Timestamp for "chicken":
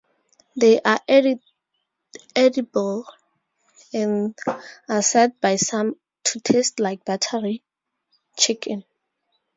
8.35-8.83